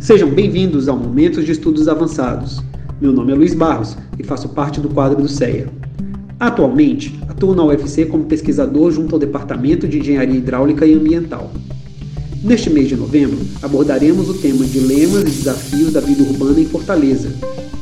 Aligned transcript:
Sejam 0.00 0.28
bem-vindos 0.28 0.88
ao 0.88 0.96
Momentos 0.96 1.44
de 1.44 1.52
Estudos 1.52 1.88
Avançados. 1.88 2.62
Meu 3.00 3.12
nome 3.12 3.32
é 3.32 3.34
Luiz 3.34 3.54
Barros 3.54 3.96
e 4.18 4.22
faço 4.22 4.50
parte 4.50 4.78
do 4.78 4.90
quadro 4.90 5.20
do 5.20 5.28
CEA. 5.28 5.68
Atualmente, 6.38 7.18
atuo 7.28 7.54
na 7.54 7.64
UFC 7.64 8.04
como 8.04 8.26
pesquisador 8.26 8.92
junto 8.92 9.14
ao 9.14 9.18
Departamento 9.18 9.88
de 9.88 9.98
Engenharia 9.98 10.36
Hidráulica 10.36 10.86
e 10.86 10.94
Ambiental. 10.94 11.50
Neste 12.44 12.68
mês 12.68 12.88
de 12.88 12.94
novembro, 12.94 13.38
abordaremos 13.62 14.28
o 14.28 14.34
tema 14.34 14.64
Dilemas 14.64 15.22
e 15.22 15.30
Desafios 15.30 15.94
da 15.94 16.00
Vida 16.00 16.22
Urbana 16.22 16.60
em 16.60 16.66
Fortaleza, 16.66 17.30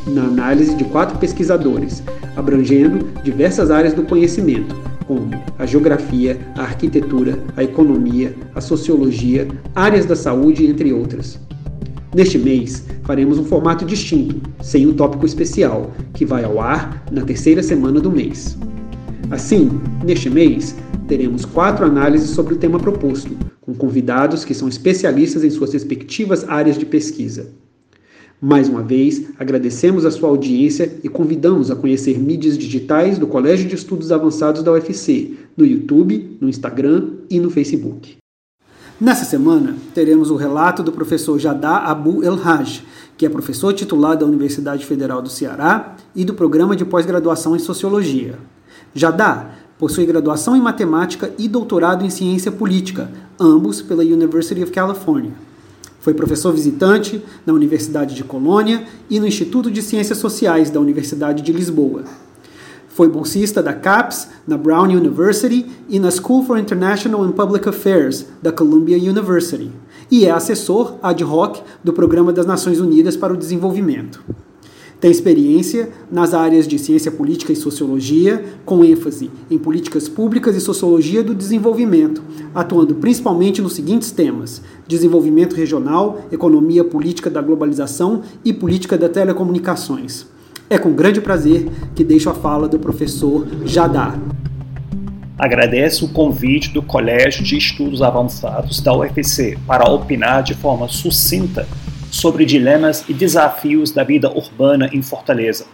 na 0.06 0.22
análise 0.22 0.74
de 0.76 0.84
quatro 0.84 1.18
pesquisadores, 1.18 2.02
abrangendo 2.36 3.06
diversas 3.22 3.70
áreas 3.70 3.92
do 3.92 4.04
conhecimento, 4.04 4.74
como 5.06 5.30
a 5.58 5.66
geografia, 5.66 6.38
a 6.56 6.62
arquitetura, 6.62 7.38
a 7.56 7.64
economia, 7.64 8.34
a 8.54 8.60
sociologia, 8.60 9.48
áreas 9.74 10.06
da 10.06 10.16
saúde, 10.16 10.64
entre 10.64 10.92
outras. 10.92 11.38
Neste 12.14 12.38
mês, 12.38 12.84
faremos 13.02 13.38
um 13.38 13.44
formato 13.44 13.84
distinto, 13.84 14.40
sem 14.62 14.86
um 14.86 14.94
tópico 14.94 15.26
especial, 15.26 15.92
que 16.12 16.24
vai 16.24 16.44
ao 16.44 16.60
ar 16.60 17.04
na 17.10 17.22
terceira 17.22 17.60
semana 17.60 18.00
do 18.00 18.08
mês. 18.08 18.56
Assim, 19.32 19.68
neste 20.04 20.30
mês, 20.30 20.76
teremos 21.08 21.44
quatro 21.44 21.84
análises 21.84 22.30
sobre 22.30 22.54
o 22.54 22.56
tema 22.56 22.78
proposto, 22.78 23.36
com 23.60 23.74
convidados 23.74 24.44
que 24.44 24.54
são 24.54 24.68
especialistas 24.68 25.42
em 25.42 25.50
suas 25.50 25.72
respectivas 25.72 26.48
áreas 26.48 26.78
de 26.78 26.86
pesquisa. 26.86 27.48
Mais 28.40 28.68
uma 28.68 28.82
vez, 28.82 29.24
agradecemos 29.36 30.04
a 30.04 30.10
sua 30.12 30.28
audiência 30.28 30.92
e 31.02 31.08
convidamos 31.08 31.68
a 31.68 31.74
conhecer 31.74 32.16
mídias 32.16 32.56
digitais 32.56 33.18
do 33.18 33.26
Colégio 33.26 33.68
de 33.68 33.74
Estudos 33.74 34.12
Avançados 34.12 34.62
da 34.62 34.70
UFC, 34.70 35.32
no 35.56 35.66
YouTube, 35.66 36.36
no 36.40 36.48
Instagram 36.48 37.08
e 37.28 37.40
no 37.40 37.50
Facebook. 37.50 38.18
Nessa 39.00 39.24
semana, 39.24 39.74
teremos 39.92 40.30
o 40.30 40.36
relato 40.36 40.80
do 40.80 40.92
professor 40.92 41.36
Jadá 41.36 41.78
Abu 41.78 42.22
El-Haj, 42.22 42.84
que 43.16 43.26
é 43.26 43.28
professor 43.28 43.72
titular 43.72 44.16
da 44.16 44.24
Universidade 44.24 44.86
Federal 44.86 45.20
do 45.20 45.28
Ceará 45.28 45.96
e 46.14 46.24
do 46.24 46.32
programa 46.32 46.76
de 46.76 46.84
pós-graduação 46.84 47.56
em 47.56 47.58
Sociologia. 47.58 48.38
Jadá 48.94 49.50
possui 49.80 50.06
graduação 50.06 50.54
em 50.54 50.60
Matemática 50.60 51.32
e 51.36 51.48
doutorado 51.48 52.04
em 52.04 52.10
Ciência 52.10 52.52
Política, 52.52 53.10
ambos 53.38 53.82
pela 53.82 54.04
University 54.04 54.62
of 54.62 54.70
California. 54.70 55.32
Foi 55.98 56.14
professor 56.14 56.52
visitante 56.52 57.20
na 57.44 57.52
Universidade 57.52 58.14
de 58.14 58.22
Colônia 58.22 58.84
e 59.10 59.18
no 59.18 59.26
Instituto 59.26 59.72
de 59.72 59.82
Ciências 59.82 60.18
Sociais 60.18 60.70
da 60.70 60.78
Universidade 60.78 61.42
de 61.42 61.52
Lisboa. 61.52 62.04
Foi 62.94 63.08
bolsista 63.08 63.60
da 63.60 63.72
CAPES 63.72 64.28
na 64.46 64.56
Brown 64.56 64.84
University 64.84 65.66
e 65.88 65.98
na 65.98 66.12
School 66.12 66.44
for 66.44 66.56
International 66.56 67.24
and 67.24 67.32
Public 67.32 67.68
Affairs 67.68 68.24
da 68.40 68.52
Columbia 68.52 68.96
University, 68.96 69.68
e 70.08 70.24
é 70.24 70.30
assessor 70.30 70.94
ad 71.02 71.24
hoc 71.24 71.58
do 71.82 71.92
Programa 71.92 72.32
das 72.32 72.46
Nações 72.46 72.78
Unidas 72.78 73.16
para 73.16 73.32
o 73.32 73.36
Desenvolvimento. 73.36 74.22
Tem 75.00 75.10
experiência 75.10 75.88
nas 76.08 76.34
áreas 76.34 76.68
de 76.68 76.78
ciência 76.78 77.10
política 77.10 77.52
e 77.52 77.56
sociologia, 77.56 78.44
com 78.64 78.84
ênfase 78.84 79.28
em 79.50 79.58
políticas 79.58 80.08
públicas 80.08 80.54
e 80.54 80.60
sociologia 80.60 81.20
do 81.20 81.34
desenvolvimento, 81.34 82.22
atuando 82.54 82.94
principalmente 82.94 83.60
nos 83.60 83.72
seguintes 83.72 84.12
temas: 84.12 84.62
desenvolvimento 84.86 85.56
regional, 85.56 86.20
economia 86.30 86.84
política 86.84 87.28
da 87.28 87.42
globalização 87.42 88.22
e 88.44 88.52
política 88.52 88.96
das 88.96 89.10
telecomunicações. 89.10 90.32
É 90.70 90.78
com 90.78 90.94
grande 90.94 91.20
prazer 91.20 91.66
que 91.94 92.02
deixo 92.02 92.30
a 92.30 92.34
fala 92.34 92.66
do 92.66 92.78
professor 92.78 93.46
Jadar. 93.66 94.18
Agradeço 95.38 96.06
o 96.06 96.08
convite 96.08 96.70
do 96.70 96.80
Colégio 96.80 97.44
de 97.44 97.58
Estudos 97.58 98.00
Avançados 98.00 98.80
da 98.80 98.94
UFC 98.94 99.58
para 99.66 99.90
opinar 99.90 100.42
de 100.42 100.54
forma 100.54 100.88
sucinta 100.88 101.68
sobre 102.10 102.46
dilemas 102.46 103.04
e 103.08 103.12
desafios 103.12 103.90
da 103.90 104.02
vida 104.04 104.30
urbana 104.30 104.88
em 104.90 105.02
Fortaleza. 105.02 105.66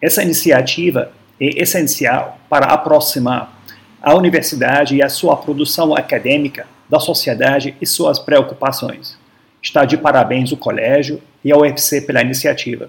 Essa 0.00 0.22
iniciativa 0.22 1.10
é 1.40 1.62
essencial 1.62 2.38
para 2.48 2.66
aproximar 2.66 3.60
a 4.00 4.14
universidade 4.14 4.94
e 4.94 5.02
a 5.02 5.08
sua 5.08 5.36
produção 5.36 5.96
acadêmica 5.96 6.66
da 6.88 7.00
sociedade 7.00 7.74
e 7.80 7.86
suas 7.86 8.20
preocupações. 8.20 9.18
Está 9.60 9.84
de 9.84 9.96
parabéns 9.96 10.52
o 10.52 10.56
colégio 10.56 11.20
e 11.44 11.50
a 11.50 11.56
UFC 11.56 12.02
pela 12.02 12.22
iniciativa. 12.22 12.88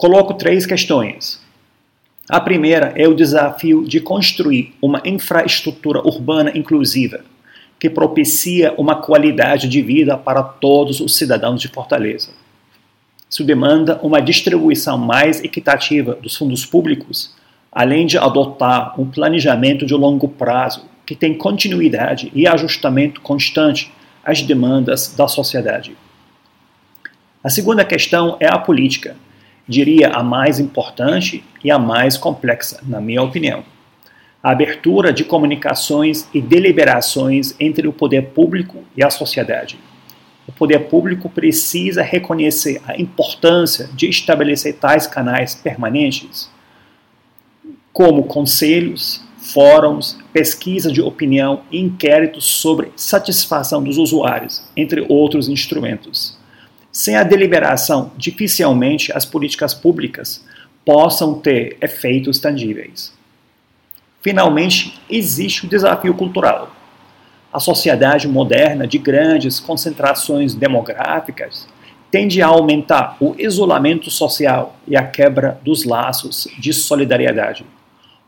Coloco 0.00 0.32
três 0.32 0.64
questões. 0.64 1.42
A 2.26 2.40
primeira 2.40 2.90
é 2.96 3.06
o 3.06 3.12
desafio 3.12 3.84
de 3.86 4.00
construir 4.00 4.74
uma 4.80 5.02
infraestrutura 5.04 6.00
urbana 6.00 6.50
inclusiva 6.56 7.20
que 7.78 7.90
propicia 7.90 8.72
uma 8.78 8.94
qualidade 8.94 9.68
de 9.68 9.82
vida 9.82 10.16
para 10.16 10.42
todos 10.42 11.00
os 11.00 11.18
cidadãos 11.18 11.60
de 11.60 11.68
Fortaleza. 11.68 12.30
Isso 13.28 13.44
demanda 13.44 14.00
uma 14.02 14.22
distribuição 14.22 14.96
mais 14.96 15.44
equitativa 15.44 16.14
dos 16.14 16.34
fundos 16.34 16.64
públicos, 16.64 17.36
além 17.70 18.06
de 18.06 18.16
adotar 18.16 18.98
um 18.98 19.04
planejamento 19.04 19.84
de 19.84 19.92
longo 19.92 20.28
prazo 20.28 20.86
que 21.04 21.14
tem 21.14 21.36
continuidade 21.36 22.32
e 22.34 22.46
ajustamento 22.46 23.20
constante 23.20 23.92
às 24.24 24.40
demandas 24.40 25.14
da 25.14 25.28
sociedade. 25.28 25.94
A 27.44 27.50
segunda 27.50 27.84
questão 27.84 28.38
é 28.40 28.48
a 28.48 28.58
política, 28.58 29.14
diria 29.66 30.10
a 30.10 30.22
mais 30.22 30.58
importante 30.58 31.44
e 31.62 31.70
a 31.70 31.78
mais 31.78 32.16
complexa, 32.16 32.80
na 32.86 33.00
minha 33.00 33.22
opinião 33.22 33.64
a 34.42 34.52
abertura 34.52 35.12
de 35.12 35.22
comunicações 35.22 36.26
e 36.32 36.40
deliberações 36.40 37.54
entre 37.60 37.86
o 37.86 37.92
poder 37.92 38.28
público 38.28 38.82
e 38.96 39.04
a 39.04 39.10
sociedade. 39.10 39.78
O 40.48 40.52
poder 40.52 40.88
público 40.88 41.28
precisa 41.28 42.02
reconhecer 42.02 42.80
a 42.86 43.00
importância 43.00 43.88
de 43.94 44.08
estabelecer 44.08 44.76
tais 44.76 45.06
canais 45.06 45.54
permanentes, 45.54 46.50
como 47.92 48.24
conselhos, 48.24 49.22
fóruns, 49.36 50.18
pesquisa 50.32 50.90
de 50.90 51.02
opinião 51.02 51.62
e 51.70 51.78
inquéritos 51.78 52.44
sobre 52.46 52.90
satisfação 52.96 53.82
dos 53.82 53.98
usuários, 53.98 54.64
entre 54.76 55.04
outros 55.08 55.48
instrumentos. 55.48 56.39
Sem 56.92 57.16
a 57.16 57.22
deliberação, 57.22 58.10
dificilmente 58.16 59.12
as 59.12 59.24
políticas 59.24 59.72
públicas 59.72 60.44
possam 60.84 61.34
ter 61.34 61.76
efeitos 61.80 62.38
tangíveis. 62.40 63.12
Finalmente, 64.20 65.00
existe 65.08 65.66
o 65.66 65.68
desafio 65.68 66.14
cultural. 66.14 66.74
A 67.52 67.60
sociedade 67.60 68.28
moderna 68.28 68.86
de 68.86 68.98
grandes 68.98 69.58
concentrações 69.60 70.54
demográficas 70.54 71.66
tende 72.10 72.42
a 72.42 72.48
aumentar 72.48 73.16
o 73.20 73.34
isolamento 73.38 74.10
social 74.10 74.76
e 74.86 74.96
a 74.96 75.06
quebra 75.06 75.60
dos 75.64 75.84
laços 75.84 76.48
de 76.58 76.72
solidariedade. 76.72 77.64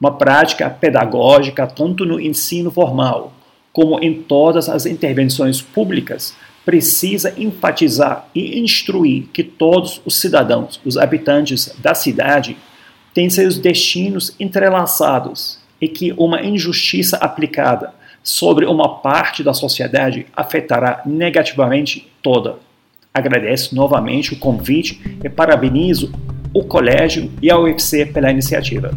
Uma 0.01 0.13
prática 0.13 0.71
pedagógica, 0.71 1.67
tanto 1.67 2.05
no 2.05 2.21
ensino 2.21 2.71
formal 2.71 3.33
como 3.73 3.99
em 4.01 4.23
todas 4.23 4.69
as 4.69 4.87
intervenções 4.87 5.63
públicas, 5.63 6.37
precisa 6.65 7.35
enfatizar 7.37 8.29
e 8.35 8.61
instruir 8.61 9.27
que 9.33 9.43
todos 9.43 10.01
os 10.05 10.21
cidadãos, 10.21 10.81
os 10.85 10.97
habitantes 10.97 11.75
da 11.79 11.95
cidade, 11.95 12.57
têm 13.13 13.29
seus 13.29 13.59
destinos 13.59 14.35
entrelaçados 14.39 15.59
e 15.81 15.89
que 15.89 16.13
uma 16.17 16.41
injustiça 16.43 17.17
aplicada 17.17 17.93
sobre 18.23 18.65
uma 18.67 19.01
parte 19.01 19.43
da 19.43 19.53
sociedade 19.53 20.27
afetará 20.37 21.03
negativamente 21.05 22.09
toda. 22.23 22.57
Agradeço 23.13 23.75
novamente 23.75 24.33
o 24.33 24.39
convite 24.39 25.19
e 25.23 25.29
parabenizo 25.29 26.13
o 26.55 26.65
colégio 26.65 27.31
e 27.43 27.51
a 27.51 27.59
UFC 27.59 28.07
pela 28.07 28.31
iniciativa. 28.31 28.97